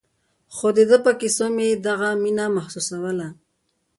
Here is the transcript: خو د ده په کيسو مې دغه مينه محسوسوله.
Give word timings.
خو 0.55 0.67
د 0.77 0.79
ده 0.89 0.97
په 1.05 1.11
کيسو 1.19 1.45
مې 1.55 1.67
دغه 1.87 2.09
مينه 2.23 2.45
محسوسوله. 2.55 3.27